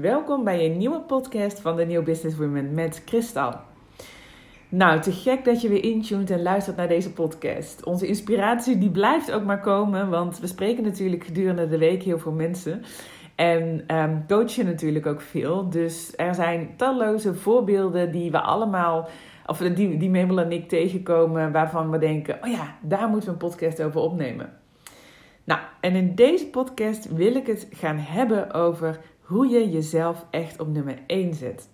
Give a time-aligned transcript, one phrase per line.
[0.00, 3.54] Welkom bij een nieuwe podcast van de New Business Women met Kristal.
[4.68, 7.84] Nou, te gek dat je weer intuned en luistert naar deze podcast.
[7.84, 12.18] Onze inspiratie die blijft ook maar komen, want we spreken natuurlijk gedurende de week heel
[12.18, 12.82] veel mensen.
[13.34, 15.70] En um, coachen natuurlijk ook veel.
[15.70, 19.08] Dus er zijn talloze voorbeelden die we allemaal,
[19.46, 23.34] of die, die Mabel en ik tegenkomen, waarvan we denken: oh ja, daar moeten we
[23.34, 24.52] een podcast over opnemen.
[25.44, 30.60] Nou, en in deze podcast wil ik het gaan hebben over hoe je jezelf echt
[30.60, 31.68] op nummer 1 zet.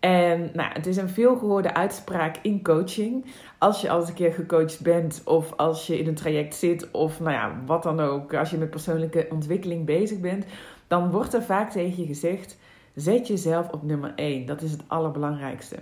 [0.00, 3.24] En nou, het is een veelgehoorde uitspraak in coaching.
[3.58, 6.90] Als je al eens een keer gecoacht bent, of als je in een traject zit,
[6.90, 10.44] of nou ja, wat dan ook, als je met persoonlijke ontwikkeling bezig bent,
[10.86, 12.58] dan wordt er vaak tegen je gezegd:
[12.94, 14.46] zet jezelf op nummer 1.
[14.46, 15.76] Dat is het allerbelangrijkste.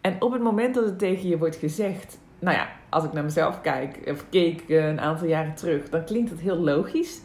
[0.00, 3.24] En op het moment dat het tegen je wordt gezegd, nou ja, als ik naar
[3.24, 7.20] mezelf kijk, of keek een aantal jaren terug, dan klinkt het heel logisch.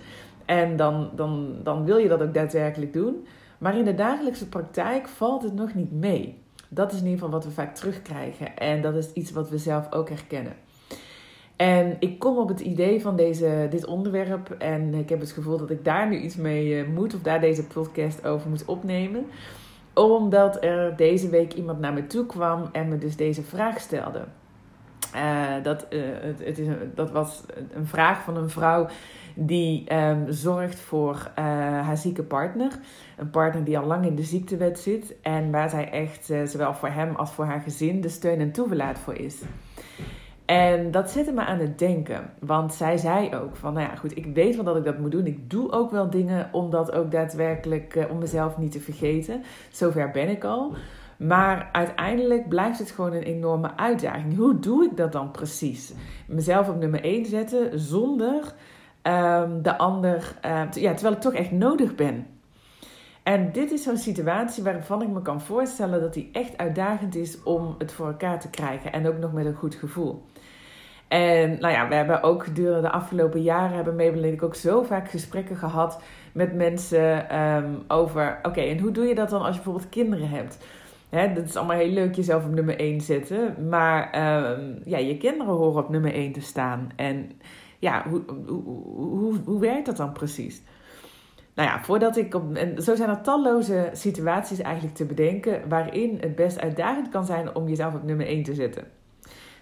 [0.47, 3.25] En dan, dan, dan wil je dat ook daadwerkelijk doen.
[3.57, 6.41] Maar in de dagelijkse praktijk valt het nog niet mee.
[6.69, 8.57] Dat is in ieder geval wat we vaak terugkrijgen.
[8.57, 10.53] En dat is iets wat we zelf ook herkennen.
[11.55, 14.49] En ik kom op het idee van deze, dit onderwerp.
[14.49, 17.15] En ik heb het gevoel dat ik daar nu iets mee uh, moet.
[17.15, 19.25] Of daar deze podcast over moet opnemen.
[19.93, 24.23] Omdat er deze week iemand naar me toe kwam en me dus deze vraag stelde.
[25.15, 28.87] Uh, dat, uh, het, het is, dat was een vraag van een vrouw
[29.35, 31.45] die um, zorgt voor uh,
[31.85, 32.71] haar zieke partner.
[33.17, 36.89] Een partner die al lang in de ziektewet zit en waar zij echt, zowel voor
[36.89, 39.41] hem als voor haar gezin, de steun en toeverlaat voor is.
[40.47, 42.29] En dat zette me aan het denken.
[42.39, 45.11] Want zij zei ook van, nou ja, goed, ik weet wel dat ik dat moet
[45.11, 45.25] doen.
[45.25, 49.43] Ik doe ook wel dingen om dat ook daadwerkelijk, om mezelf niet te vergeten.
[49.69, 50.73] Zover ben ik al.
[51.17, 54.35] Maar uiteindelijk blijft het gewoon een enorme uitdaging.
[54.35, 55.93] Hoe doe ik dat dan precies?
[56.27, 58.53] Mezelf op nummer 1 zetten zonder
[59.03, 62.27] um, de ander, uh, ja, terwijl ik toch echt nodig ben.
[63.23, 67.43] En dit is zo'n situatie waarvan ik me kan voorstellen dat die echt uitdagend is
[67.43, 68.91] om het voor elkaar te krijgen.
[68.91, 70.25] En ook nog met een goed gevoel.
[71.07, 74.55] En nou ja, we hebben ook gedurende de afgelopen jaren hebben Mabel en ik ook
[74.55, 76.01] zo vaak gesprekken gehad
[76.31, 80.29] met mensen um, over: oké, en hoe doe je dat dan als je bijvoorbeeld kinderen
[80.29, 80.57] hebt?
[81.09, 84.03] Hè, dat is allemaal heel leuk jezelf op nummer 1 zetten, maar
[84.51, 86.89] um, ja, je kinderen horen op nummer 1 te staan.
[86.95, 87.31] En
[87.79, 88.63] ja, hoe, hoe,
[88.93, 90.61] hoe, hoe werkt dat dan precies?
[91.55, 92.55] Nou ja, voordat ik op.
[92.55, 95.69] En zo zijn er talloze situaties eigenlijk te bedenken.
[95.69, 98.83] waarin het best uitdagend kan zijn om jezelf op nummer 1 te zetten.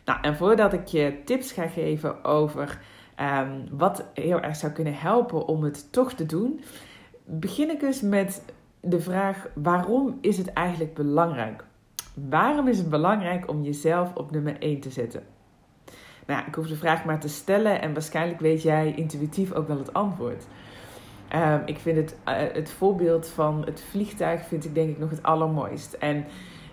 [0.06, 2.80] Nou, en voordat ik je tips ga geven over
[3.20, 6.62] um, wat heel erg zou kunnen helpen om het toch te doen,
[7.26, 8.42] begin ik dus met
[8.86, 11.64] de vraag: waarom is het eigenlijk belangrijk?
[12.30, 15.24] Waarom is het belangrijk om jezelf op nummer 1 te zetten?
[16.28, 19.78] Nou, ik hoef de vraag maar te stellen en waarschijnlijk weet jij intuïtief ook wel
[19.78, 20.46] het antwoord.
[21.36, 25.10] Um, ik vind het, uh, het voorbeeld van het vliegtuig vind ik denk ik nog
[25.10, 25.94] het allermooist.
[25.94, 26.26] En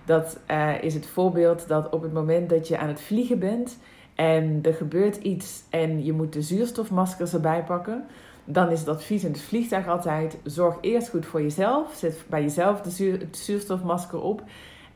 [0.05, 3.79] dat uh, is het voorbeeld dat op het moment dat je aan het vliegen bent
[4.15, 8.05] en er gebeurt iets en je moet de zuurstofmaskers erbij pakken,
[8.45, 11.95] dan is het advies in het vliegtuig altijd: zorg eerst goed voor jezelf.
[11.95, 14.43] Zet bij jezelf de het zuurstofmasker op.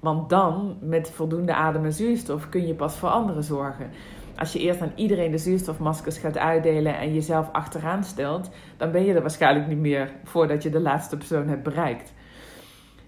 [0.00, 3.90] Want dan, met voldoende adem en zuurstof, kun je pas voor anderen zorgen
[4.36, 9.04] als je eerst aan iedereen de zuurstofmaskers gaat uitdelen en jezelf achteraan stelt, dan ben
[9.04, 12.14] je er waarschijnlijk niet meer voordat je de laatste persoon hebt bereikt.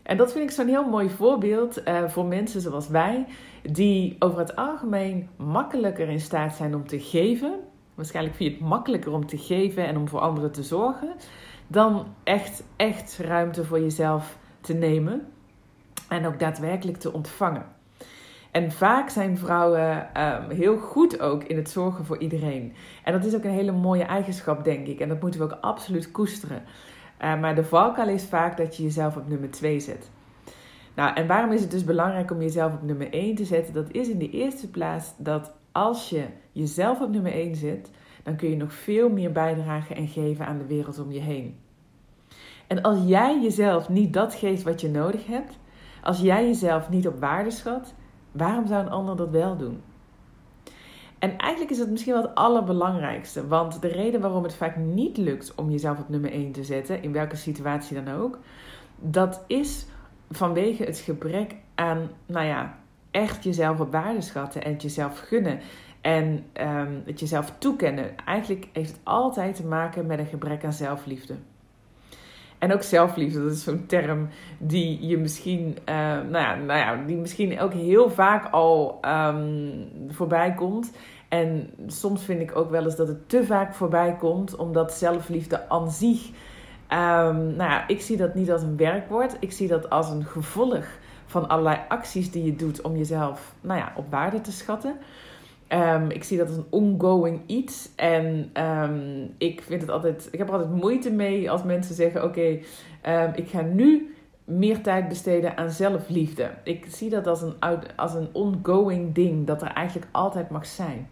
[0.03, 3.27] En dat vind ik zo'n heel mooi voorbeeld uh, voor mensen zoals wij,
[3.63, 7.61] die over het algemeen makkelijker in staat zijn om te geven.
[7.99, 11.13] Waarschijnlijk vind je het makkelijker om te geven en om voor anderen te zorgen,
[11.67, 15.27] dan echt, echt ruimte voor jezelf te nemen
[16.09, 17.67] en ook daadwerkelijk te ontvangen.
[18.51, 22.73] En vaak zijn vrouwen um, heel goed ook in het zorgen voor iedereen.
[23.05, 25.01] En dat is ook een hele mooie eigenschap, denk ik.
[25.01, 26.63] En dat moeten we ook absoluut koesteren.
[27.23, 30.11] Uh, maar de valkuil is vaak dat je jezelf op nummer 2 zet.
[30.99, 33.75] Nou, en waarom is het dus belangrijk om jezelf op nummer 1 te zetten?
[33.75, 37.91] Dat is in de eerste plaats dat als je jezelf op nummer 1 zet,
[38.23, 41.57] dan kun je nog veel meer bijdragen en geven aan de wereld om je heen.
[42.67, 45.59] En als jij jezelf niet dat geeft wat je nodig hebt,
[46.03, 47.95] als jij jezelf niet op waarde schat,
[48.33, 49.83] Waarom zou een ander dat wel doen?
[51.19, 53.47] En eigenlijk is het misschien wel het allerbelangrijkste.
[53.47, 57.03] Want de reden waarom het vaak niet lukt om jezelf op nummer 1 te zetten,
[57.03, 58.39] in welke situatie dan ook,
[59.01, 59.87] dat is
[60.31, 62.79] vanwege het gebrek aan, nou ja,
[63.11, 65.61] echt jezelf op waarde schatten en het jezelf gunnen
[66.01, 68.17] en um, het jezelf toekennen.
[68.25, 71.35] Eigenlijk heeft het altijd te maken met een gebrek aan zelfliefde.
[72.59, 74.29] En ook zelfliefde, dat is zo'n term
[74.59, 79.89] die je misschien, uh, nou, ja, nou ja, die misschien ook heel vaak al um,
[80.09, 80.93] voorbij komt.
[81.29, 85.69] En soms vind ik ook wel eens dat het te vaak voorbij komt, omdat zelfliefde
[85.69, 86.31] aan zich
[86.89, 89.37] Ehm, nou ja, ik zie dat niet als een werkwoord.
[89.41, 90.87] Ik zie dat als een gevolg
[91.27, 94.97] van allerlei acties die je doet om jezelf nou ja, op waarde te schatten.
[95.67, 97.91] Ehm, ik zie dat als een ongoing iets.
[97.97, 100.29] En ehm, ik vind het altijd.
[100.31, 102.59] Ik heb er altijd moeite mee als mensen zeggen: Oké,
[103.35, 104.15] ik ga nu
[104.45, 106.51] meer tijd besteden aan zelfliefde.
[106.65, 107.55] Ik zie dat als een,
[107.97, 111.09] als een ongoing ding, dat er eigenlijk altijd mag zijn.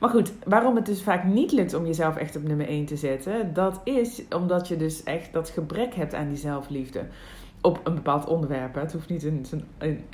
[0.00, 2.96] Maar goed, waarom het dus vaak niet lukt om jezelf echt op nummer 1 te
[2.96, 7.04] zetten, dat is omdat je dus echt dat gebrek hebt aan die zelfliefde.
[7.60, 8.74] Op een bepaald onderwerp.
[8.74, 9.46] Het hoeft niet in,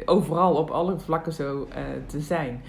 [0.04, 2.62] overal op alle vlakken zo uh, te zijn.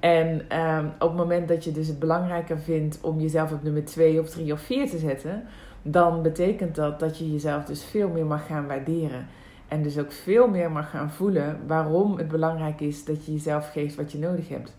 [0.00, 3.84] En um, op het moment dat je dus het belangrijker vindt om jezelf op nummer
[3.84, 5.44] 2 of 3 of 4 te zetten,
[5.82, 9.26] dan betekent dat dat je jezelf dus veel meer mag gaan waarderen.
[9.68, 13.70] En dus ook veel meer mag gaan voelen waarom het belangrijk is dat je jezelf
[13.72, 14.76] geeft wat je nodig hebt.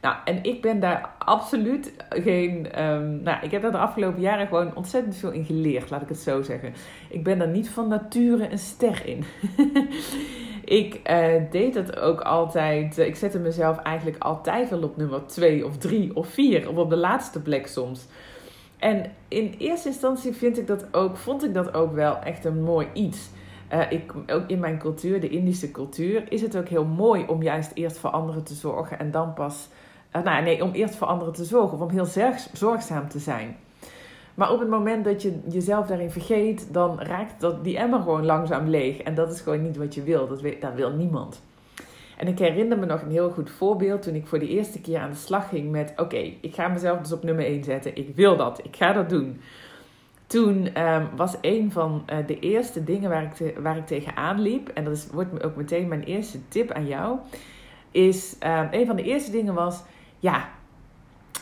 [0.00, 2.82] Nou, en ik ben daar absoluut geen.
[2.84, 6.08] Um, nou, ik heb daar de afgelopen jaren gewoon ontzettend veel in geleerd, laat ik
[6.08, 6.72] het zo zeggen.
[7.08, 9.24] Ik ben daar niet van nature een ster in.
[10.80, 12.98] ik uh, deed het ook altijd.
[12.98, 16.90] ik zette mezelf eigenlijk altijd wel op nummer 2 of 3 of 4, of op
[16.90, 18.06] de laatste plek soms.
[18.78, 22.62] En in eerste instantie vind ik dat ook, vond ik dat ook wel echt een
[22.62, 23.30] mooi iets.
[23.72, 27.42] Uh, ik, ook in mijn cultuur, de Indische cultuur, is het ook heel mooi om
[27.42, 29.68] juist eerst voor anderen te zorgen en dan pas
[30.12, 32.08] nou nee, om eerst voor anderen te zorgen of om heel
[32.52, 33.56] zorgzaam te zijn.
[34.34, 38.24] Maar op het moment dat je jezelf daarin vergeet, dan raakt dat, die emmer gewoon
[38.24, 38.98] langzaam leeg.
[38.98, 40.28] En dat is gewoon niet wat je wil.
[40.28, 41.42] Dat, dat wil niemand.
[42.16, 44.98] En ik herinner me nog een heel goed voorbeeld toen ik voor de eerste keer
[44.98, 47.96] aan de slag ging met: oké, ik ga mezelf dus op nummer 1 zetten.
[47.96, 48.60] Ik wil dat.
[48.64, 49.40] Ik ga dat doen.
[50.26, 54.84] Toen um, was een van uh, de eerste dingen waar ik, waar tegenaan liep, en
[54.84, 57.18] dat is, wordt ook meteen mijn eerste tip aan jou,
[57.90, 59.82] is um, een van de eerste dingen was
[60.18, 60.48] ja,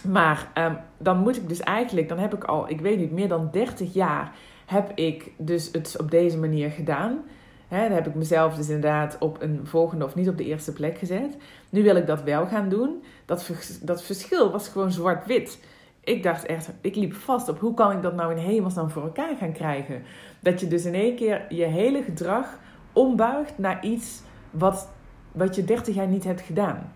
[0.06, 3.28] maar um, dan moet ik dus eigenlijk, dan heb ik al, ik weet niet, meer
[3.28, 4.32] dan 30 jaar
[4.66, 7.24] heb ik dus het op deze manier gedaan.
[7.68, 10.72] He, dan heb ik mezelf dus inderdaad op een volgende of niet op de eerste
[10.72, 11.36] plek gezet.
[11.70, 13.02] Nu wil ik dat wel gaan doen.
[13.24, 13.50] Dat,
[13.82, 15.64] dat verschil was gewoon zwart-wit.
[16.00, 19.02] Ik dacht echt, ik liep vast op hoe kan ik dat nou in hemelsnaam voor
[19.02, 20.02] elkaar gaan krijgen.
[20.40, 22.58] Dat je dus in één keer je hele gedrag
[22.92, 24.88] ombuigt naar iets wat,
[25.32, 26.92] wat je 30 jaar niet hebt gedaan.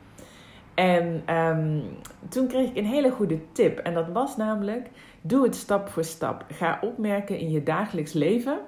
[0.75, 1.83] En um,
[2.29, 3.79] toen kreeg ik een hele goede tip.
[3.79, 4.89] En dat was namelijk:
[5.21, 6.45] doe het stap voor stap.
[6.53, 8.59] Ga opmerken in je dagelijks leven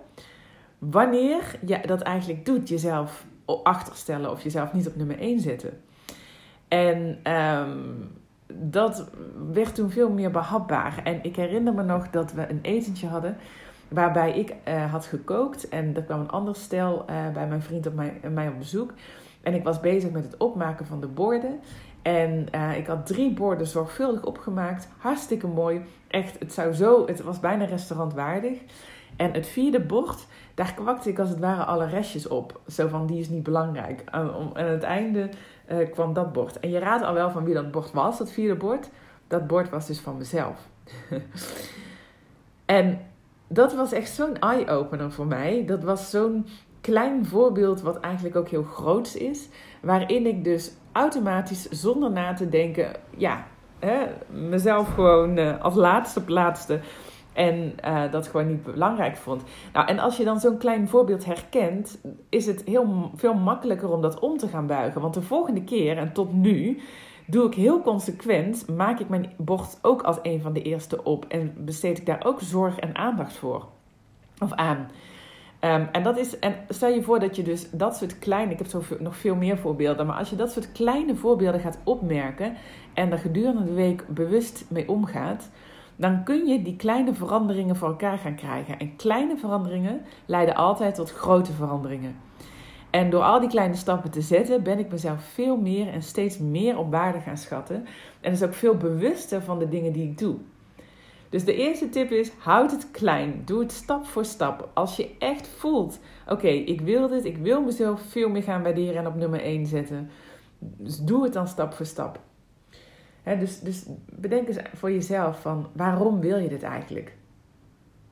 [0.79, 2.69] wanneer je dat eigenlijk doet.
[2.69, 3.25] Jezelf
[3.63, 5.81] achterstellen of jezelf niet op nummer 1 zetten.
[6.69, 8.11] En um,
[8.53, 9.11] dat
[9.53, 11.01] werd toen veel meer behapbaar.
[11.05, 13.37] En ik herinner me nog dat we een etentje hadden
[13.89, 15.69] waarbij ik uh, had gekookt.
[15.69, 17.95] En er kwam een ander stel uh, bij mijn vriend op
[18.33, 18.93] mij op bezoek.
[19.43, 21.61] En ik was bezig met het opmaken van de borden.
[22.03, 24.89] En uh, ik had drie borden zorgvuldig opgemaakt.
[24.99, 25.83] Hartstikke mooi.
[26.09, 28.59] Echt, het zou zo, het was bijna restaurantwaardig.
[29.17, 32.61] En het vierde bord, daar kwakte ik als het ware alle restjes op.
[32.67, 34.01] Zo van, die is niet belangrijk.
[34.01, 35.29] En aan het einde
[35.71, 36.61] uh, kwam dat bord.
[36.61, 38.91] En je raadt al wel van wie dat bord was, dat vierde bord.
[39.27, 40.69] Dat bord was dus van mezelf.
[42.65, 43.01] en
[43.49, 45.65] dat was echt zo'n eye-opener voor mij.
[45.67, 46.47] Dat was zo'n
[46.83, 49.49] klein voorbeeld wat eigenlijk ook heel groots is.
[49.81, 53.47] Waarin ik dus automatisch, zonder na te denken, ja,
[53.79, 56.81] hè, mezelf gewoon uh, als laatste plaatste.
[57.33, 59.43] En uh, dat gewoon niet belangrijk vond.
[59.73, 64.01] Nou, en als je dan zo'n klein voorbeeld herkent, is het heel veel makkelijker om
[64.01, 65.01] dat om te gaan buigen.
[65.01, 66.81] Want de volgende keer, en tot nu,
[67.27, 71.25] doe ik heel consequent, maak ik mijn bord ook als een van de eerste op.
[71.29, 73.67] En besteed ik daar ook zorg en aandacht voor.
[74.39, 74.89] Of aan.
[75.65, 78.59] Um, en, dat is, en stel je voor dat je dus dat soort kleine, ik
[78.59, 82.57] heb zo nog veel meer voorbeelden, maar als je dat soort kleine voorbeelden gaat opmerken
[82.95, 85.51] en er gedurende de week bewust mee omgaat,
[85.97, 88.79] dan kun je die kleine veranderingen voor elkaar gaan krijgen.
[88.79, 92.17] En kleine veranderingen leiden altijd tot grote veranderingen.
[92.91, 96.39] En door al die kleine stappen te zetten, ben ik mezelf veel meer en steeds
[96.39, 97.87] meer op waarde gaan schatten.
[98.21, 100.37] En dus ook veel bewuster van de dingen die ik doe.
[101.33, 103.43] Dus de eerste tip is: houd het klein.
[103.45, 104.69] Doe het stap voor stap.
[104.75, 105.99] Als je echt voelt:
[106.29, 109.67] oké, ik wil dit, ik wil mezelf veel meer gaan waarderen en op nummer 1
[109.67, 110.11] zetten.
[110.59, 112.21] Dus doe het dan stap voor stap.
[113.25, 117.17] dus, dus bedenk eens voor jezelf van waarom wil je dit eigenlijk?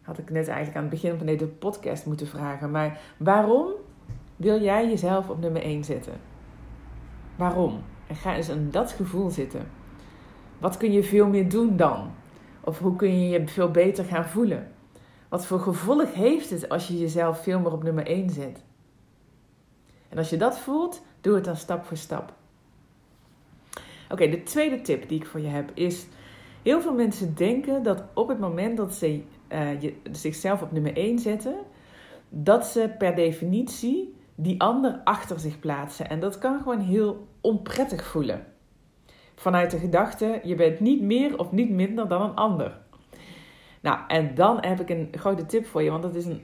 [0.03, 2.71] Had ik net eigenlijk aan het begin van deze podcast moeten vragen.
[2.71, 3.73] Maar waarom
[4.37, 6.15] wil jij jezelf op nummer 1 zetten?
[7.37, 7.83] Waarom?
[8.07, 9.69] En ga eens in dat gevoel zitten.
[10.59, 12.11] Wat kun je veel meer doen dan?
[12.65, 14.73] Of hoe kun je je veel beter gaan voelen?
[15.29, 18.63] Wat voor gevolg heeft het als je jezelf veel meer op nummer 1 zet?
[20.09, 22.33] En als je dat voelt, doe het dan stap voor stap.
[24.11, 26.07] Oké, de tweede tip die ik voor je heb is:
[26.63, 30.97] heel veel mensen denken dat op het moment dat ze uh, je, zichzelf op nummer
[30.97, 31.55] 1 zetten,
[32.29, 36.09] dat ze per definitie die ander achter zich plaatsen.
[36.09, 38.45] En dat kan gewoon heel onprettig voelen.
[39.41, 42.79] Vanuit de gedachte, je bent niet meer of niet minder dan een ander.
[43.81, 46.41] Nou, en dan heb ik een grote tip voor je, want dat is een,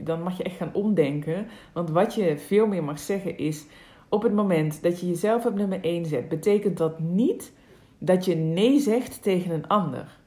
[0.00, 1.46] dan mag je echt gaan omdenken.
[1.72, 3.66] Want wat je veel meer mag zeggen is,
[4.08, 7.52] op het moment dat je jezelf op nummer 1 zet, betekent dat niet
[7.98, 10.18] dat je nee zegt tegen een ander.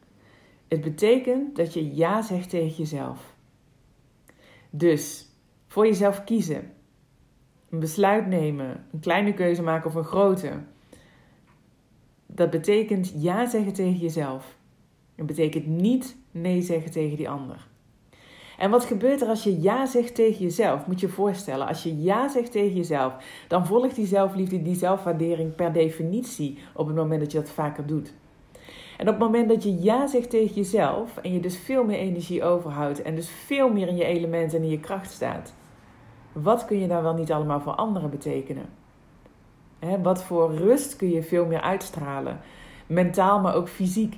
[0.68, 3.36] Het betekent dat je ja zegt tegen jezelf.
[4.70, 5.30] Dus
[5.68, 6.72] voor jezelf kiezen,
[7.70, 10.72] een besluit nemen, een kleine keuze maken of een grote.
[12.36, 14.58] Dat betekent ja zeggen tegen jezelf.
[15.16, 17.68] Het betekent niet nee zeggen tegen die ander.
[18.58, 20.88] En wat gebeurt er als je ja zegt tegen jezelf?
[20.88, 23.16] Moet je je voorstellen, als je ja zegt tegen jezelf,
[23.48, 27.86] dan volgt die zelfliefde, die zelfwaardering per definitie op het moment dat je dat vaker
[27.86, 28.14] doet.
[28.98, 31.98] En op het moment dat je ja zegt tegen jezelf en je dus veel meer
[31.98, 35.54] energie overhoudt en dus veel meer in je element en in je kracht staat,
[36.32, 38.66] wat kun je daar wel niet allemaal voor anderen betekenen?
[40.02, 42.40] Wat voor rust kun je veel meer uitstralen?
[42.88, 44.18] Mentaal, maar ook fysiek.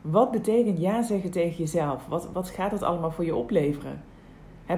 [0.00, 2.06] Wat betekent ja zeggen tegen jezelf?
[2.06, 4.02] Wat, wat gaat dat allemaal voor je opleveren?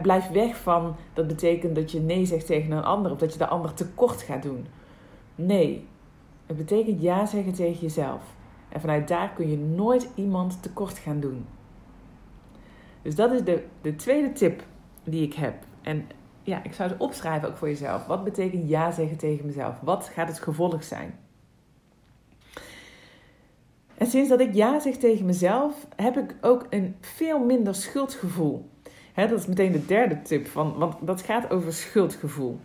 [0.02, 3.38] Blijf weg van dat betekent dat je nee zegt tegen een ander of dat je
[3.38, 4.66] de ander tekort gaat doen.
[5.34, 5.86] Nee,
[6.46, 8.22] het betekent ja zeggen tegen jezelf.
[8.68, 11.46] En vanuit daar kun je nooit iemand tekort gaan doen.
[13.02, 14.62] Dus dat is de, de tweede tip
[15.04, 15.54] die ik heb.
[15.82, 16.06] En
[16.48, 18.06] ja, ik zou het opschrijven ook voor jezelf.
[18.06, 19.74] Wat betekent ja zeggen tegen mezelf?
[19.80, 21.18] Wat gaat het gevolg zijn?
[23.94, 28.70] En sinds dat ik ja zeg tegen mezelf, heb ik ook een veel minder schuldgevoel.
[29.14, 32.60] dat is meteen de derde tip, van, want dat gaat over schuldgevoel.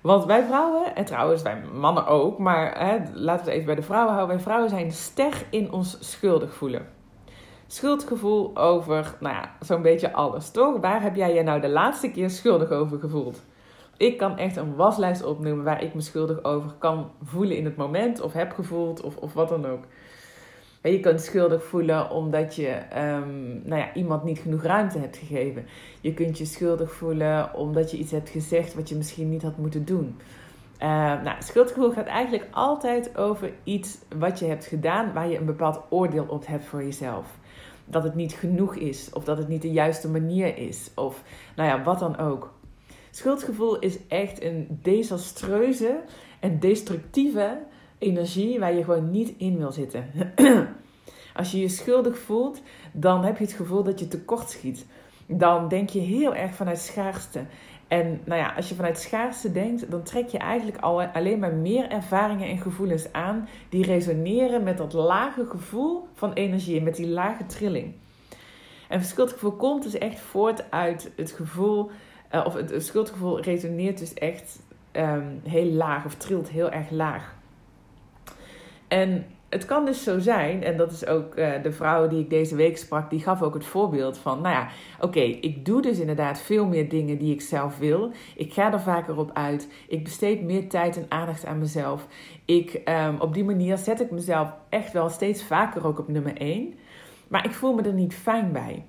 [0.00, 2.78] Want wij vrouwen, en trouwens wij mannen ook, maar
[3.14, 4.34] laten we het even bij de vrouwen houden.
[4.34, 6.86] Wij vrouwen zijn ster in ons schuldig voelen.
[7.72, 10.80] Schuldgevoel over, nou ja, zo'n beetje alles, toch?
[10.80, 13.42] Waar heb jij je nou de laatste keer schuldig over gevoeld?
[13.96, 17.76] Ik kan echt een waslijst opnoemen waar ik me schuldig over kan voelen in het
[17.76, 19.84] moment, of heb gevoeld, of, of wat dan ook.
[20.82, 25.66] Je kunt schuldig voelen omdat je um, nou ja, iemand niet genoeg ruimte hebt gegeven.
[26.00, 29.56] Je kunt je schuldig voelen omdat je iets hebt gezegd wat je misschien niet had
[29.56, 30.16] moeten doen.
[30.82, 30.88] Uh,
[31.22, 35.80] nou, schuldgevoel gaat eigenlijk altijd over iets wat je hebt gedaan waar je een bepaald
[35.88, 37.40] oordeel op hebt voor jezelf.
[37.92, 41.22] Dat het niet genoeg is, of dat het niet de juiste manier is, of
[41.56, 42.52] nou ja, wat dan ook.
[43.10, 46.00] Schuldgevoel is echt een desastreuze
[46.40, 47.58] en destructieve
[47.98, 50.10] energie waar je gewoon niet in wil zitten.
[51.34, 54.86] Als je je schuldig voelt, dan heb je het gevoel dat je tekort schiet.
[55.26, 57.44] Dan denk je heel erg vanuit schaarste.
[57.92, 61.54] En nou ja, als je vanuit schaarste denkt, dan trek je eigenlijk al alleen maar
[61.54, 66.96] meer ervaringen en gevoelens aan die resoneren met dat lage gevoel van energie en met
[66.96, 67.94] die lage trilling.
[68.88, 71.90] En schuldgevoel komt dus echt voort uit het gevoel,
[72.34, 77.36] uh, of het, schuldgevoel resoneert dus echt um, heel laag of trilt heel erg laag.
[78.88, 82.30] En het kan dus zo zijn, en dat is ook uh, de vrouw die ik
[82.30, 84.68] deze week sprak, die gaf ook het voorbeeld van, nou ja,
[85.00, 88.10] oké, ik doe dus inderdaad veel meer dingen die ik zelf wil.
[88.36, 89.68] Ik ga er vaker op uit.
[89.88, 92.06] Ik besteed meer tijd en aandacht aan mezelf.
[92.44, 96.36] Ik, um, op die manier zet ik mezelf echt wel steeds vaker ook op nummer
[96.36, 96.74] 1.
[97.28, 98.84] Maar ik voel me er niet fijn bij.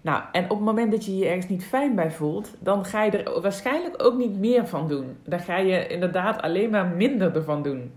[0.00, 3.02] Nou, en op het moment dat je je ergens niet fijn bij voelt, dan ga
[3.02, 5.16] je er waarschijnlijk ook niet meer van doen.
[5.24, 7.92] Dan ga je inderdaad alleen maar minder ervan doen.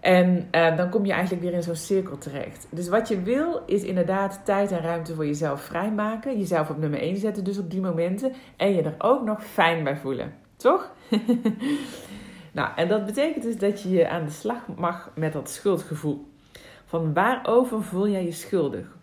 [0.00, 2.66] En uh, dan kom je eigenlijk weer in zo'n cirkel terecht.
[2.70, 6.38] Dus wat je wil is inderdaad tijd en ruimte voor jezelf vrijmaken.
[6.38, 8.32] Jezelf op nummer 1 zetten, dus op die momenten.
[8.56, 10.34] En je er ook nog fijn bij voelen.
[10.56, 10.90] Toch?
[12.52, 16.26] nou, en dat betekent dus dat je je aan de slag mag met dat schuldgevoel.
[16.84, 18.98] Van waarover voel jij je schuldig?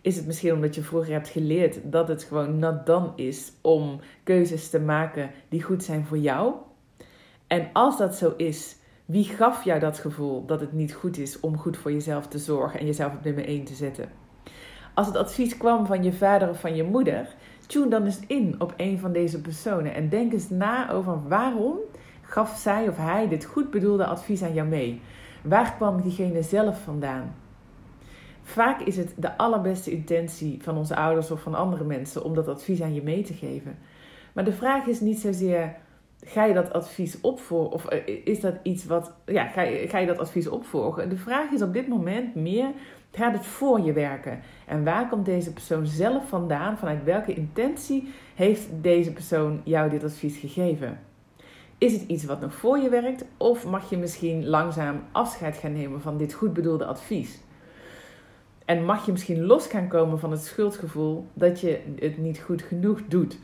[0.00, 4.00] Is het misschien omdat je vroeger hebt geleerd dat het gewoon not done is om
[4.22, 6.54] keuzes te maken die goed zijn voor jou?
[7.46, 8.76] En als dat zo is,
[9.10, 12.38] wie gaf jou dat gevoel dat het niet goed is om goed voor jezelf te
[12.38, 14.08] zorgen en jezelf op nummer 1 te zetten?
[14.94, 17.34] Als het advies kwam van je vader of van je moeder,
[17.66, 21.76] tune dan eens in op een van deze personen en denk eens na over waarom
[22.22, 25.00] gaf zij of hij dit goed bedoelde advies aan jou mee.
[25.42, 27.34] Waar kwam diegene zelf vandaan?
[28.42, 32.48] Vaak is het de allerbeste intentie van onze ouders of van andere mensen om dat
[32.48, 33.78] advies aan je mee te geven.
[34.32, 35.76] Maar de vraag is niet zozeer
[36.24, 37.72] ga je dat advies opvolgen?
[37.72, 41.08] Of eh, is dat iets wat, ja, ga je, ga je dat advies opvolgen?
[41.08, 42.70] De vraag is op dit moment meer,
[43.12, 44.40] gaat het voor je werken?
[44.66, 46.78] En waar komt deze persoon zelf vandaan?
[46.78, 51.00] Vanuit welke intentie heeft deze persoon jou dit advies gegeven?
[51.78, 53.24] Is het iets wat nog voor je werkt?
[53.36, 57.40] Of mag je misschien langzaam afscheid gaan nemen van dit goed bedoelde advies?
[58.64, 62.62] En mag je misschien los gaan komen van het schuldgevoel dat je het niet goed
[62.62, 63.38] genoeg doet.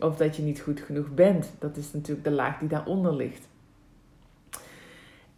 [0.00, 1.50] Of dat je niet goed genoeg bent.
[1.58, 3.48] Dat is natuurlijk de laag die daaronder ligt.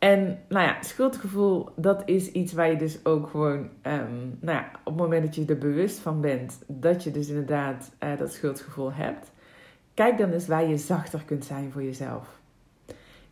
[0.01, 4.71] En nou ja, schuldgevoel, dat is iets waar je dus ook gewoon, ehm, nou ja,
[4.85, 8.33] op het moment dat je er bewust van bent, dat je dus inderdaad uh, dat
[8.33, 9.31] schuldgevoel hebt,
[9.95, 12.41] kijk dan eens waar je zachter kunt zijn voor jezelf.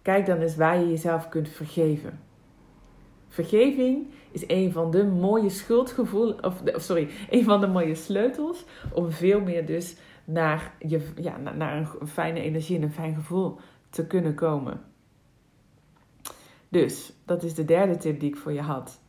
[0.02, 2.20] Kijk dan eens waar je jezelf kunt vergeven.
[3.28, 9.11] Vergeving is een van de mooie schuldgevoel, of, sorry, een van de mooie sleutels om
[9.11, 9.97] veel meer dus
[10.30, 13.58] naar, je, ja, naar een fijne energie en een fijn gevoel
[13.90, 14.80] te kunnen komen.
[16.68, 19.00] Dus dat is de derde tip die ik voor je had.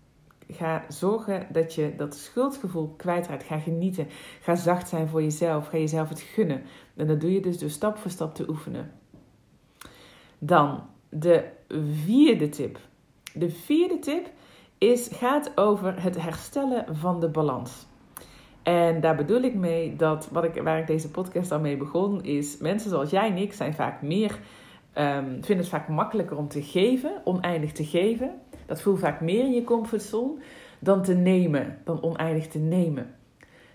[0.48, 3.44] Ga zorgen dat je dat schuldgevoel kwijtraakt.
[3.44, 4.08] Ga genieten.
[4.42, 5.68] Ga zacht zijn voor jezelf.
[5.68, 6.64] Ga jezelf het gunnen.
[6.96, 8.92] En dat doe je dus door stap voor stap te oefenen.
[10.40, 11.50] Dan de
[12.06, 12.80] vierde tip.
[13.34, 14.32] De vierde tip
[14.78, 17.88] is, gaat over het herstellen van de balans.
[18.64, 22.24] En daar bedoel ik mee dat wat ik, waar ik deze podcast al mee begon,
[22.24, 24.40] is mensen zoals jij en ik zijn vaak meer,
[24.96, 28.32] um, vinden het vaak makkelijker om te geven, oneindig te geven.
[28.66, 30.34] Dat voelt vaak meer in je comfortzone
[30.80, 33.16] dan te nemen, dan oneindig te nemen.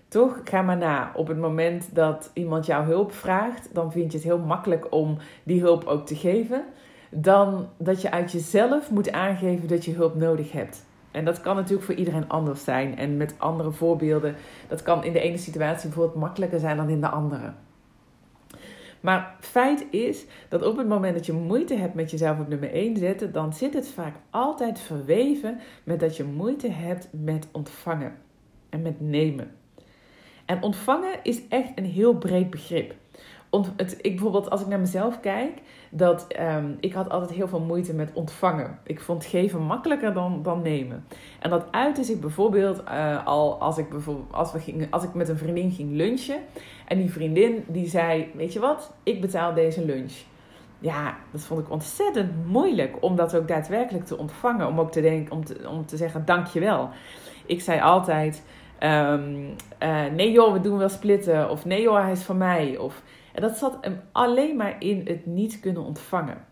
[0.07, 0.41] Toch?
[0.43, 1.11] Ga maar na.
[1.15, 5.17] Op het moment dat iemand jouw hulp vraagt, dan vind je het heel makkelijk om
[5.43, 6.63] die hulp ook te geven.
[7.09, 10.85] Dan dat je uit jezelf moet aangeven dat je hulp nodig hebt.
[11.15, 12.97] En dat kan natuurlijk voor iedereen anders zijn.
[12.97, 14.35] En met andere voorbeelden,
[14.67, 17.53] dat kan in de ene situatie bijvoorbeeld makkelijker zijn dan in de andere.
[18.99, 22.71] Maar feit is dat op het moment dat je moeite hebt met jezelf op nummer
[22.71, 28.15] 1 zetten, dan zit het vaak altijd verweven met dat je moeite hebt met ontvangen
[28.69, 29.51] en met nemen.
[30.45, 32.95] En ontvangen is echt een heel breed begrip
[33.75, 37.59] het, ik bijvoorbeeld, als ik naar mezelf kijk, dat um, ik had altijd heel veel
[37.59, 38.79] moeite met ontvangen.
[38.83, 41.05] Ik vond geven makkelijker dan, dan nemen.
[41.39, 45.13] En dat uitte zich bijvoorbeeld uh, al als ik, bijvoorbeeld, als, we gingen, als ik
[45.13, 46.39] met een vriendin ging lunchen.
[46.87, 50.13] En die vriendin die zei, weet je wat, ik betaal deze lunch.
[50.79, 54.67] Ja, dat vond ik ontzettend moeilijk om dat ook daadwerkelijk te ontvangen.
[54.67, 56.89] Om ook te denken, om te, om te zeggen dankjewel.
[57.45, 58.43] Ik zei altijd,
[58.79, 61.49] um, uh, nee joh, we doen wel splitten.
[61.49, 62.77] Of nee joh, hij is van mij.
[62.77, 63.01] Of
[63.35, 66.45] en dat zat hem alleen maar in het niet kunnen ontvangen.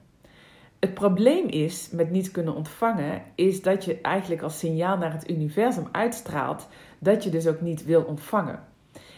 [0.79, 5.29] Het probleem is met niet kunnen ontvangen, is dat je eigenlijk als signaal naar het
[5.29, 6.67] universum uitstraalt
[6.99, 8.59] dat je dus ook niet wil ontvangen.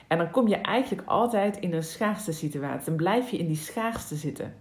[0.08, 2.86] En dan kom je eigenlijk altijd in een schaarste situatie.
[2.86, 4.54] Dan blijf je in die schaarste zitten.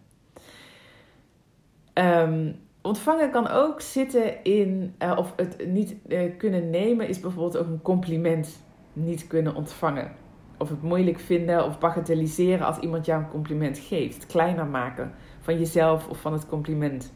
[1.92, 7.56] Ehm, ontvangen kan ook zitten in, uh, of het niet uh, kunnen nemen, is bijvoorbeeld
[7.56, 8.62] ook een compliment
[8.92, 10.23] niet kunnen ontvangen
[10.56, 14.14] of het moeilijk vinden of bagatelliseren als iemand jou een compliment geeft.
[14.14, 17.12] Het kleiner maken van jezelf of van het compliment.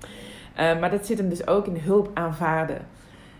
[0.00, 2.86] Uh, maar dat zit hem dus ook in hulp aanvaarden.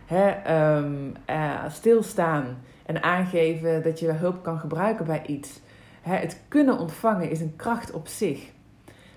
[0.06, 2.44] Hè, um, uh, stilstaan
[2.86, 5.60] en aangeven dat je hulp kan gebruiken bij iets.
[6.00, 8.50] Hè, het kunnen ontvangen is een kracht op zich.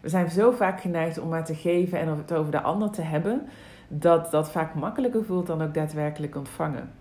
[0.02, 3.02] We zijn zo vaak geneigd om maar te geven en het over de ander te
[3.02, 3.48] hebben,
[3.88, 6.92] dat dat vaak makkelijker voelt dan ook daadwerkelijk ontvangen.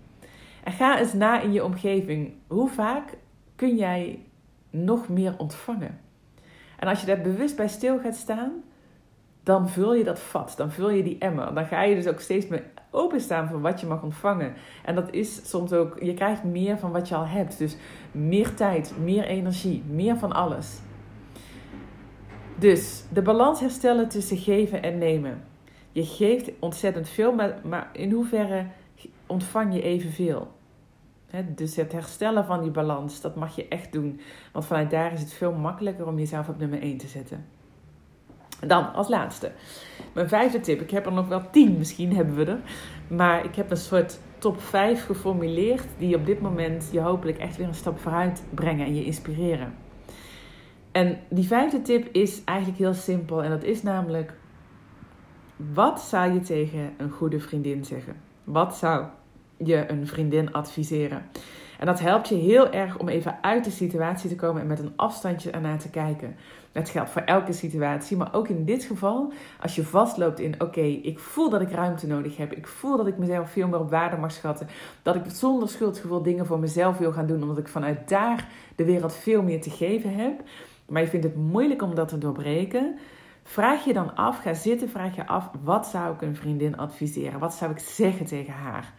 [0.67, 2.33] En ga eens na in je omgeving.
[2.47, 3.17] Hoe vaak
[3.55, 4.19] kun jij
[4.69, 5.99] nog meer ontvangen?
[6.79, 8.51] En als je daar bewust bij stil gaat staan,
[9.43, 11.53] dan vul je dat vat, dan vul je die emmer.
[11.53, 14.53] Dan ga je dus ook steeds meer openstaan voor wat je mag ontvangen.
[14.85, 17.57] En dat is soms ook, je krijgt meer van wat je al hebt.
[17.57, 17.77] Dus
[18.11, 20.79] meer tijd, meer energie, meer van alles.
[22.55, 25.43] Dus de balans herstellen tussen geven en nemen.
[25.91, 28.65] Je geeft ontzettend veel, maar, maar in hoeverre
[29.25, 30.55] ontvang je evenveel?
[31.45, 34.19] Dus het herstellen van die balans, dat mag je echt doen.
[34.51, 37.45] Want vanuit daar is het veel makkelijker om jezelf op nummer 1 te zetten.
[38.59, 39.51] Dan als laatste,
[40.13, 40.81] mijn vijfde tip.
[40.81, 42.59] Ik heb er nog wel tien, misschien hebben we er.
[43.07, 47.57] Maar ik heb een soort top 5 geformuleerd die op dit moment je hopelijk echt
[47.57, 49.73] weer een stap vooruit brengen en je inspireren.
[50.91, 54.33] En die vijfde tip is eigenlijk heel simpel en dat is namelijk:
[55.55, 58.15] wat zou je tegen een goede vriendin zeggen?
[58.43, 59.05] Wat zou
[59.57, 61.25] je een vriendin adviseren.
[61.79, 64.79] En dat helpt je heel erg om even uit de situatie te komen en met
[64.79, 66.35] een afstandje ernaar te kijken.
[66.71, 70.81] Dat geldt voor elke situatie, maar ook in dit geval, als je vastloopt in: oké,
[70.81, 72.53] ik voel dat ik ruimte nodig heb.
[72.53, 74.67] Ik voel dat ik mezelf veel meer op waarde mag schatten.
[75.01, 78.85] Dat ik zonder schuldgevoel dingen voor mezelf wil gaan doen, omdat ik vanuit daar de
[78.85, 80.41] wereld veel meer te geven heb.
[80.87, 82.97] Maar je vindt het moeilijk om dat te doorbreken.
[83.43, 87.39] Vraag je dan af, ga zitten, vraag je af: wat zou ik een vriendin adviseren?
[87.39, 88.93] Wat zou ik zeggen tegen haar?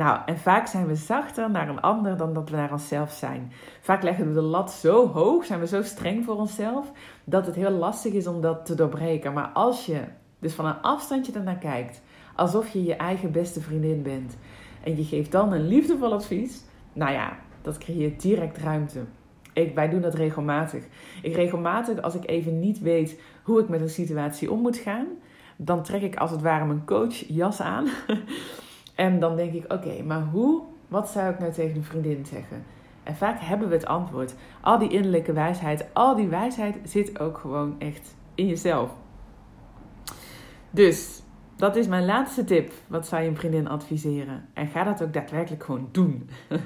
[0.00, 3.52] Nou, en vaak zijn we zachter naar een ander dan dat we naar onszelf zijn.
[3.80, 6.92] Vaak leggen we de lat zo hoog, zijn we zo streng voor onszelf,
[7.24, 9.32] dat het heel lastig is om dat te doorbreken.
[9.32, 10.00] Maar als je
[10.38, 12.02] dus van een afstandje ernaar kijkt,
[12.36, 14.36] alsof je je eigen beste vriendin bent,
[14.84, 19.00] en je geeft dan een liefdevol advies, nou ja, dat creëert direct ruimte.
[19.52, 20.84] Ik, wij doen dat regelmatig.
[21.22, 25.06] Ik regelmatig, als ik even niet weet hoe ik met een situatie om moet gaan,
[25.56, 27.86] dan trek ik als het ware mijn coachjas aan.
[29.00, 32.64] en dan denk ik, oké, maar hoe, wat zou ik nou tegen een vriendin zeggen?
[33.02, 34.34] En vaak hebben we het antwoord.
[34.60, 38.90] Al die innerlijke wijsheid, al die wijsheid zit ook gewoon echt in jezelf.
[40.70, 41.22] Dus
[41.56, 42.72] dat is mijn laatste tip.
[42.86, 44.48] Wat zou je een vriendin adviseren?
[44.54, 46.30] En ga dat ook daadwerkelijk gewoon doen.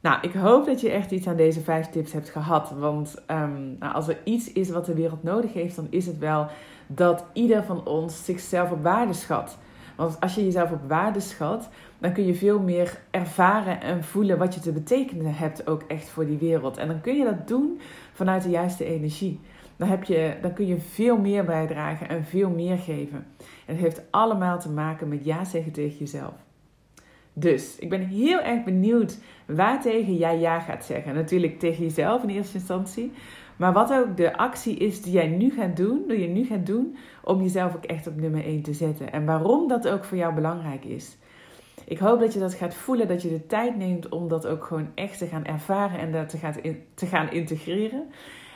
[0.00, 2.70] nou, ik hoop dat je echt iets aan deze vijf tips hebt gehad.
[2.70, 6.18] Want um, nou, als er iets is wat de wereld nodig heeft, dan is het
[6.18, 6.46] wel
[6.86, 9.58] dat ieder van ons zichzelf op waarde schat.
[10.00, 14.38] Want als je jezelf op waarde schat, dan kun je veel meer ervaren en voelen
[14.38, 16.76] wat je te betekenen hebt ook echt voor die wereld.
[16.76, 17.80] En dan kun je dat doen
[18.12, 19.40] vanuit de juiste energie.
[19.76, 23.26] Dan, heb je, dan kun je veel meer bijdragen en veel meer geven.
[23.66, 26.34] En het heeft allemaal te maken met ja zeggen tegen jezelf.
[27.32, 31.14] Dus ik ben heel erg benieuwd waar tegen jij ja gaat zeggen.
[31.14, 33.12] Natuurlijk tegen jezelf in eerste instantie.
[33.60, 36.66] Maar wat ook de actie is die jij nu gaat doen, die je nu gaat
[36.66, 39.12] doen, om jezelf ook echt op nummer 1 te zetten.
[39.12, 41.16] En waarom dat ook voor jou belangrijk is.
[41.84, 44.64] Ik hoop dat je dat gaat voelen, dat je de tijd neemt om dat ook
[44.64, 46.54] gewoon echt te gaan ervaren en dat te gaan,
[46.94, 48.10] te gaan integreren.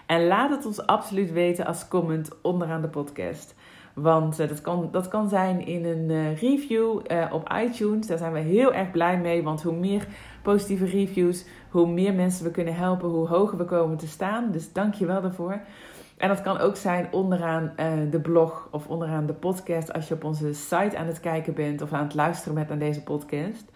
[0.07, 3.55] En laat het ons absoluut weten als comment onderaan de podcast.
[3.95, 8.07] Want uh, dat, kan, dat kan zijn in een uh, review uh, op iTunes.
[8.07, 9.43] Daar zijn we heel erg blij mee.
[9.43, 10.07] Want hoe meer
[10.43, 14.51] positieve reviews, hoe meer mensen we kunnen helpen, hoe hoger we komen te staan.
[14.51, 15.61] Dus dank je wel daarvoor.
[16.17, 17.73] En dat kan ook zijn onderaan
[18.11, 21.83] de blog of onderaan de podcast als je op onze site aan het kijken bent
[21.83, 23.73] of aan het luisteren bent naar deze podcast.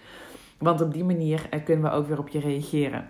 [0.59, 3.07] Want op die manier kunnen we ook weer op je reageren.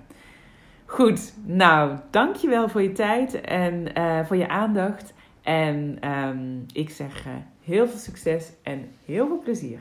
[0.84, 3.92] Goed, nou, dankjewel voor je tijd en
[4.26, 5.14] voor je aandacht.
[5.48, 7.32] En um, ik zeg uh,
[7.64, 9.80] heel veel succes en heel veel plezier.